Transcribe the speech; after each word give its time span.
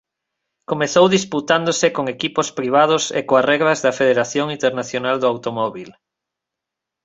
Comezou 0.69 1.05
disputándose 1.15 1.87
con 1.95 2.05
equipos 2.15 2.47
privados 2.59 3.03
e 3.19 3.21
coas 3.27 3.47
regras 3.51 3.79
da 3.85 3.95
Federación 3.99 4.47
Internacional 4.57 5.15
do 5.19 5.29
Automóbil. 5.33 5.89